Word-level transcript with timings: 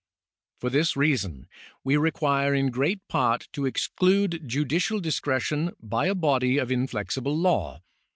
For 0.57 0.71
this 0.71 0.97
reason 0.97 1.47
we 1.83 1.95
require 1.95 2.55
in 2.55 2.71
great 2.71 3.07
part 3.07 3.47
to 3.53 3.67
exclude 3.67 4.41
judicial 4.47 4.99
discretion 4.99 5.75
by 5.79 6.07
a 6.07 6.15
body 6.15 6.57
of 6.57 6.71
inflexible 6.71 7.37
law. 7.37 7.83